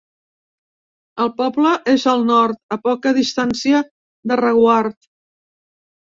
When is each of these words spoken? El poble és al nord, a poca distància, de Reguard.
El 1.25 1.29
poble 1.41 1.73
és 1.93 2.05
al 2.13 2.23
nord, 2.31 2.59
a 2.77 2.79
poca 2.89 3.13
distància, 3.19 3.83
de 4.33 4.41
Reguard. 4.43 4.99